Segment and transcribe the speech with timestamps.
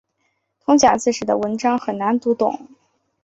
[0.59, 2.67] 通假字使得文章很难读懂。